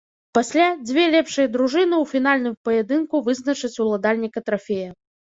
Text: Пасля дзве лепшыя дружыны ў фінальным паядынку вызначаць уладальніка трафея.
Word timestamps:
Пасля 0.35 0.67
дзве 0.87 1.03
лепшыя 1.15 1.47
дружыны 1.55 1.95
ў 2.03 2.11
фінальным 2.13 2.55
паядынку 2.71 3.21
вызначаць 3.29 3.73
уладальніка 3.85 4.39
трафея. 4.49 4.89